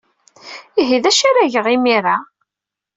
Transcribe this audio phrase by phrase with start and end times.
[0.81, 2.15] Ihi d acu ara geɣ imir-a?